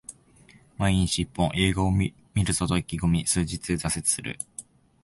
[0.79, 2.11] 毎日一本、映画を観
[2.43, 4.39] るぞと意気込み数日で挫折する